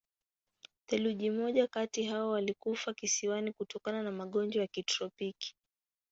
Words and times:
Theluji 0.85 1.29
moja 1.31 1.67
kati 1.67 2.03
hao 2.03 2.29
walikufa 2.29 2.93
kisiwani 2.93 3.51
kutokana 3.53 4.03
na 4.03 4.11
magonjwa 4.11 4.61
ya 4.61 4.67
kitropiki. 4.67 5.55